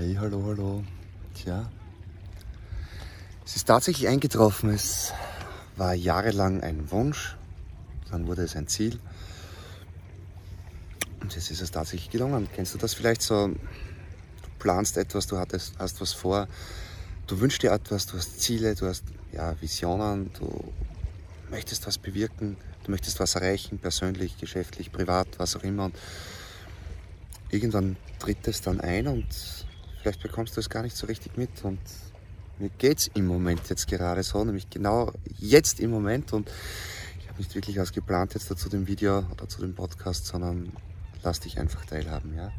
Hey, 0.00 0.16
hallo, 0.18 0.42
hallo. 0.46 0.82
Tja, 1.34 1.70
es 3.44 3.56
ist 3.56 3.66
tatsächlich 3.66 4.08
eingetroffen. 4.08 4.70
Es 4.70 5.12
war 5.76 5.92
jahrelang 5.92 6.62
ein 6.62 6.90
Wunsch, 6.90 7.36
dann 8.10 8.26
wurde 8.26 8.42
es 8.44 8.56
ein 8.56 8.66
Ziel. 8.66 8.98
Und 11.20 11.34
jetzt 11.34 11.50
ist 11.50 11.60
es 11.60 11.70
tatsächlich 11.70 12.08
gelungen. 12.08 12.48
Kennst 12.54 12.72
du 12.72 12.78
das 12.78 12.94
vielleicht 12.94 13.20
so? 13.20 13.48
Du 13.48 14.48
planst 14.58 14.96
etwas, 14.96 15.26
du 15.26 15.36
hattest, 15.36 15.74
hast 15.78 16.00
was 16.00 16.14
vor, 16.14 16.48
du 17.26 17.38
wünschst 17.38 17.62
dir 17.62 17.72
etwas, 17.72 18.06
du 18.06 18.16
hast 18.16 18.40
Ziele, 18.40 18.74
du 18.74 18.86
hast 18.86 19.04
ja, 19.32 19.54
Visionen, 19.60 20.32
du 20.32 20.72
möchtest 21.50 21.86
was 21.86 21.98
bewirken, 21.98 22.56
du 22.84 22.90
möchtest 22.90 23.20
was 23.20 23.34
erreichen, 23.34 23.78
persönlich, 23.78 24.38
geschäftlich, 24.38 24.92
privat, 24.92 25.28
was 25.36 25.56
auch 25.56 25.62
immer. 25.62 25.84
Und 25.84 25.96
irgendwann 27.50 27.98
tritt 28.18 28.48
es 28.48 28.62
dann 28.62 28.80
ein 28.80 29.06
und 29.06 29.26
vielleicht 30.00 30.22
bekommst 30.22 30.56
du 30.56 30.60
es 30.60 30.68
gar 30.68 30.82
nicht 30.82 30.96
so 30.96 31.06
richtig 31.06 31.36
mit. 31.36 31.64
Und 31.64 31.78
mir 32.58 32.70
geht 32.70 32.98
es 32.98 33.06
im 33.08 33.26
Moment 33.26 33.68
jetzt 33.68 33.88
gerade 33.88 34.22
so, 34.22 34.44
nämlich 34.44 34.70
genau 34.70 35.12
jetzt 35.38 35.80
im 35.80 35.90
Moment. 35.90 36.32
Und 36.32 36.50
ich 37.18 37.28
habe 37.28 37.38
nicht 37.38 37.54
wirklich 37.54 37.78
was 37.78 37.92
geplant 37.92 38.34
jetzt 38.34 38.50
dazu 38.50 38.68
dem 38.68 38.86
Video 38.86 39.24
oder 39.30 39.48
zu 39.48 39.60
dem 39.60 39.74
Podcast, 39.74 40.26
sondern 40.26 40.72
lass 41.22 41.40
dich 41.40 41.58
einfach 41.58 41.84
teilhaben. 41.84 42.34
Ja? 42.34 42.52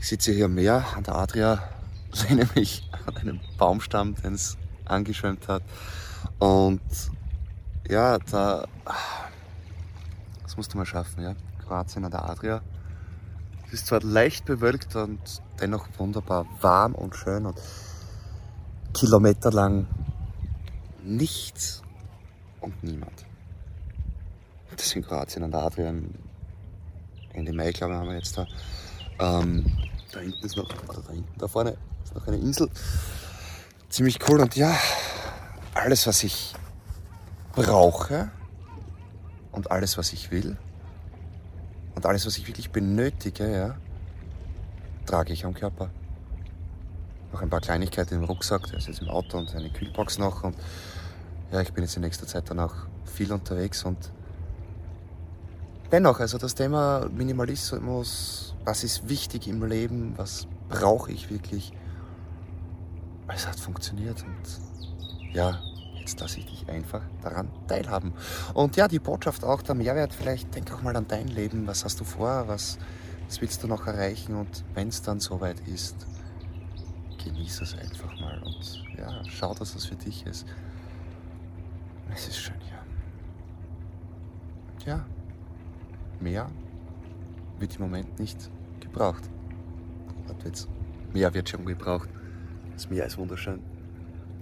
Ich 0.00 0.08
sitze 0.08 0.32
hier 0.32 0.46
am 0.46 0.54
Meer 0.54 0.84
an 0.96 1.04
der 1.04 1.14
Adria, 1.14 1.68
lehne 2.28 2.48
mich 2.54 2.88
an 3.06 3.16
einem 3.16 3.40
Baumstamm, 3.58 4.14
den 4.16 4.34
es 4.34 4.56
angeschwemmt 4.84 5.48
hat. 5.48 5.62
Und 6.38 6.80
ja, 7.88 8.18
da, 8.18 8.66
das 10.42 10.56
musst 10.56 10.72
du 10.72 10.78
mal 10.78 10.86
schaffen, 10.86 11.22
ja. 11.22 11.34
Kroatien 11.64 12.04
an 12.04 12.10
der 12.10 12.28
Adria. 12.28 12.62
Es 13.72 13.80
ist 13.80 13.86
zwar 13.86 14.02
leicht 14.02 14.44
bewölkt 14.44 14.96
und 14.96 15.18
dennoch 15.58 15.88
wunderbar 15.96 16.44
warm 16.60 16.94
und 16.94 17.16
schön 17.16 17.46
und 17.46 17.58
kilometerlang 18.92 19.86
nichts 21.02 21.80
und 22.60 22.84
niemand. 22.84 23.24
Das 24.76 24.94
in 24.94 25.02
Kroatien 25.02 25.44
an 25.44 25.50
der. 25.52 25.94
Ende 27.32 27.52
Mai, 27.54 27.72
glaube 27.72 27.94
ich, 27.94 27.98
haben 27.98 28.08
wir 28.08 28.16
jetzt 28.16 28.36
da. 28.36 28.46
Ähm, 29.18 29.64
da 30.12 30.20
hinten 30.20 30.44
ist 30.44 30.58
noch, 30.58 30.68
oder 30.86 31.00
da 31.00 31.12
hinten, 31.12 31.38
da 31.38 31.48
vorne 31.48 31.78
ist 32.04 32.14
noch 32.14 32.26
eine 32.26 32.36
Insel. 32.36 32.68
Ziemlich 33.88 34.18
cool 34.28 34.40
und 34.40 34.54
ja, 34.54 34.76
alles, 35.72 36.06
was 36.06 36.22
ich 36.24 36.52
brauche 37.52 38.30
und 39.50 39.70
alles, 39.70 39.96
was 39.96 40.12
ich 40.12 40.30
will 40.30 40.58
und 41.94 42.06
alles, 42.06 42.26
was 42.26 42.38
ich 42.38 42.46
wirklich 42.46 42.70
benötige, 42.70 43.50
ja, 43.50 43.76
trage 45.06 45.32
ich 45.32 45.44
am 45.44 45.54
Körper. 45.54 45.90
Noch 47.32 47.42
ein 47.42 47.50
paar 47.50 47.60
Kleinigkeiten 47.60 48.14
im 48.14 48.24
Rucksack, 48.24 48.66
der 48.68 48.78
ist 48.78 48.88
jetzt 48.88 49.02
im 49.02 49.08
Auto 49.08 49.38
und 49.38 49.54
eine 49.54 49.70
Kühlbox 49.70 50.18
noch. 50.18 50.44
Und 50.44 50.56
ja, 51.50 51.60
ich 51.60 51.72
bin 51.72 51.84
jetzt 51.84 51.96
in 51.96 52.02
nächster 52.02 52.26
Zeit 52.26 52.50
dann 52.50 52.60
auch 52.60 52.74
viel 53.04 53.32
unterwegs 53.32 53.84
und 53.84 54.10
dennoch, 55.90 56.20
also 56.20 56.38
das 56.38 56.54
Thema 56.54 57.08
Minimalismus, 57.10 58.54
was 58.64 58.84
ist 58.84 59.08
wichtig 59.08 59.48
im 59.48 59.64
Leben, 59.64 60.14
was 60.16 60.46
brauche 60.68 61.12
ich 61.12 61.30
wirklich, 61.30 61.72
es 63.28 63.46
hat 63.46 63.60
funktioniert 63.60 64.24
und 64.24 65.34
ja, 65.34 65.60
Jetzt 66.02 66.18
lasse 66.18 66.40
ich 66.40 66.46
dich 66.46 66.68
einfach 66.68 67.02
daran 67.22 67.48
teilhaben. 67.68 68.12
Und 68.54 68.74
ja, 68.74 68.88
die 68.88 68.98
Botschaft 68.98 69.44
auch, 69.44 69.62
der 69.62 69.76
Mehrwert, 69.76 70.12
vielleicht 70.12 70.52
denk 70.52 70.72
auch 70.72 70.82
mal 70.82 70.96
an 70.96 71.06
dein 71.06 71.28
Leben. 71.28 71.64
Was 71.68 71.84
hast 71.84 72.00
du 72.00 72.04
vor? 72.04 72.48
Was, 72.48 72.76
was 73.28 73.40
willst 73.40 73.62
du 73.62 73.68
noch 73.68 73.86
erreichen? 73.86 74.34
Und 74.34 74.64
wenn 74.74 74.88
es 74.88 75.02
dann 75.02 75.20
soweit 75.20 75.60
ist, 75.68 75.94
genieße 77.24 77.62
es 77.62 77.78
einfach 77.78 78.18
mal 78.18 78.42
und 78.42 78.82
ja, 78.98 79.22
schau, 79.28 79.54
dass 79.54 79.76
es 79.76 79.86
für 79.86 79.94
dich 79.94 80.26
ist. 80.26 80.44
Es 82.12 82.26
ist 82.26 82.38
schön 82.38 82.60
hier. 82.66 82.82
Ja, 84.84 85.06
mehr 86.18 86.50
wird 87.60 87.76
im 87.76 87.82
Moment 87.82 88.18
nicht 88.18 88.50
gebraucht. 88.80 89.22
Jetzt, 90.44 90.68
mehr 91.12 91.32
wird 91.32 91.48
schon 91.48 91.64
gebraucht. 91.64 92.08
Das 92.72 92.90
Meer 92.90 93.06
ist 93.06 93.16
wunderschön. 93.18 93.62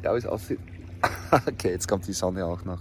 Ja, 0.02 0.14
wie 0.14 0.18
es 0.18 0.24
aussieht, 0.24 0.58
okay, 1.46 1.70
jetzt 1.70 1.88
kommt 1.88 2.06
die 2.06 2.12
Sonne 2.12 2.44
auch 2.44 2.64
noch. 2.64 2.80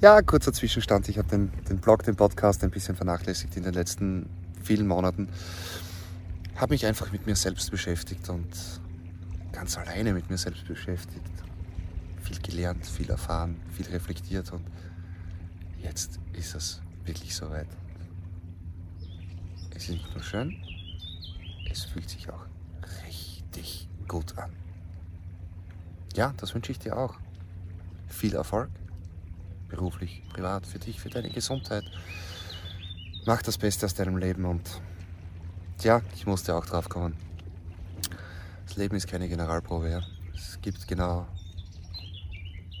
Ja, 0.00 0.22
kurzer 0.22 0.52
Zwischenstand. 0.52 1.08
Ich 1.08 1.18
habe 1.18 1.28
den, 1.28 1.52
den 1.68 1.78
Blog, 1.78 2.02
den 2.02 2.16
Podcast 2.16 2.64
ein 2.64 2.70
bisschen 2.70 2.96
vernachlässigt 2.96 3.56
in 3.56 3.62
den 3.62 3.74
letzten 3.74 4.28
vielen 4.62 4.86
Monaten. 4.86 5.28
Habe 6.56 6.74
mich 6.74 6.86
einfach 6.86 7.12
mit 7.12 7.26
mir 7.26 7.36
selbst 7.36 7.70
beschäftigt 7.70 8.28
und 8.28 8.48
ganz 9.52 9.76
alleine 9.78 10.12
mit 10.12 10.30
mir 10.30 10.38
selbst 10.38 10.66
beschäftigt. 10.66 11.30
Viel 12.22 12.38
gelernt, 12.40 12.86
viel 12.86 13.10
erfahren, 13.10 13.60
viel 13.72 13.86
reflektiert 13.86 14.52
und 14.52 14.64
jetzt 15.82 16.18
ist 16.32 16.54
es 16.54 16.80
wirklich 17.04 17.34
soweit. 17.34 17.68
Es 19.76 19.84
ist 19.84 19.90
nicht 19.90 20.14
nur 20.14 20.22
schön, 20.22 20.56
es 21.70 21.84
fühlt 21.84 22.08
sich 22.08 22.30
auch 22.30 22.46
richtig 23.06 23.88
gut 24.08 24.38
an. 24.38 24.50
Ja, 26.14 26.32
das 26.36 26.54
wünsche 26.54 26.72
ich 26.72 26.78
dir 26.78 26.96
auch 26.96 27.16
viel 28.24 28.36
Erfolg. 28.36 28.70
Beruflich, 29.68 30.22
privat, 30.32 30.66
für 30.66 30.78
dich, 30.78 30.98
für 30.98 31.10
deine 31.10 31.28
Gesundheit. 31.28 31.84
Mach 33.26 33.42
das 33.42 33.58
Beste 33.58 33.84
aus 33.84 33.92
deinem 33.92 34.16
Leben 34.16 34.46
und 34.46 34.80
ja, 35.82 36.00
ich 36.14 36.24
musste 36.24 36.54
auch 36.54 36.64
drauf 36.64 36.88
kommen. 36.88 37.18
Das 38.66 38.76
Leben 38.76 38.96
ist 38.96 39.08
keine 39.08 39.28
Generalprobe. 39.28 39.90
Ja. 39.90 40.00
Es 40.34 40.58
gibt 40.62 40.88
genau 40.88 41.26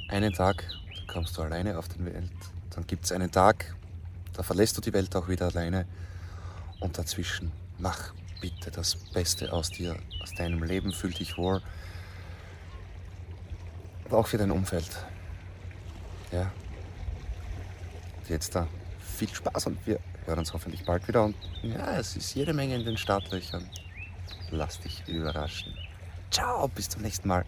einen 0.08 0.32
Tag, 0.32 0.64
da 0.96 1.12
kommst 1.12 1.36
du 1.36 1.42
alleine 1.42 1.78
auf 1.78 1.88
die 1.88 2.02
Welt. 2.06 2.32
Dann 2.70 2.86
gibt 2.86 3.04
es 3.04 3.12
einen 3.12 3.30
Tag, 3.30 3.76
da 4.32 4.42
verlässt 4.42 4.78
du 4.78 4.80
die 4.80 4.94
Welt 4.94 5.14
auch 5.14 5.28
wieder 5.28 5.48
alleine. 5.48 5.84
Und 6.80 6.96
dazwischen 6.96 7.52
mach 7.78 8.14
bitte 8.40 8.70
das 8.70 8.96
Beste 8.96 9.52
aus 9.52 9.68
dir, 9.68 9.94
aus 10.22 10.32
deinem 10.32 10.62
Leben. 10.62 10.90
Fühl 10.90 11.12
dich 11.12 11.36
wohl. 11.36 11.60
Und 14.06 14.14
auch 14.14 14.26
für 14.26 14.38
dein 14.38 14.50
Umfeld. 14.50 14.88
Ja. 16.34 16.50
Jetzt 18.28 18.54
da 18.54 18.66
viel 19.16 19.28
Spaß 19.28 19.68
und 19.68 19.86
wir 19.86 20.00
hören 20.26 20.40
uns 20.40 20.52
hoffentlich 20.52 20.84
bald 20.84 21.06
wieder. 21.06 21.24
Und 21.24 21.36
ja, 21.62 21.98
es 21.98 22.16
ist 22.16 22.34
jede 22.34 22.52
Menge 22.52 22.74
in 22.74 22.84
den 22.84 22.96
Startlöchern. 22.96 23.68
Lass 24.50 24.80
dich 24.80 25.06
überraschen. 25.06 25.72
Ciao, 26.30 26.66
bis 26.66 26.88
zum 26.88 27.02
nächsten 27.02 27.28
Mal. 27.28 27.44